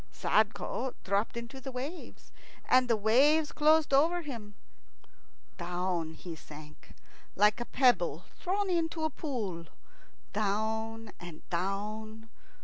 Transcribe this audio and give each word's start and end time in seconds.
Sadko 0.11 0.95
dropped 1.03 1.37
into 1.37 1.61
the 1.61 1.71
waves, 1.71 2.31
and 2.67 2.87
the 2.87 2.95
waves 2.97 3.51
closed 3.51 3.93
over 3.93 4.23
him. 4.23 4.55
Down 5.59 6.13
he 6.15 6.35
sank, 6.35 6.95
like 7.35 7.59
a 7.59 7.65
pebble 7.65 8.25
thrown 8.39 8.71
into 8.71 9.03
a 9.03 9.11
pool, 9.11 9.67
down 10.33 11.11
and 11.19 11.47
down. 11.51 12.29